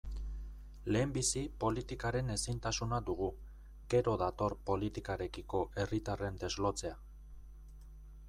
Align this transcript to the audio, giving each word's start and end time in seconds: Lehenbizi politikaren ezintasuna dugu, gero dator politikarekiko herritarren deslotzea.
Lehenbizi 0.95 1.41
politikaren 1.63 2.31
ezintasuna 2.35 2.99
dugu, 3.09 3.27
gero 3.95 4.13
dator 4.23 4.55
politikarekiko 4.71 5.61
herritarren 5.83 6.43
deslotzea. 6.45 6.97